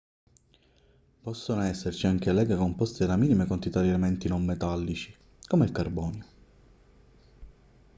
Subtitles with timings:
[1.21, 6.25] possono esserci anche leghe composte da minime quantità di elementi non metallici come il carbonio